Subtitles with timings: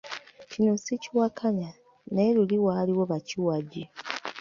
[0.49, 1.69] Kino sikiwakanya,
[2.13, 3.83] naye ne luli waaliwo bakiwagi.